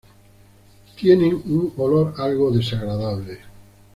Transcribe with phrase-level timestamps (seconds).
[0.95, 3.39] Tienen un olor algo desagradable.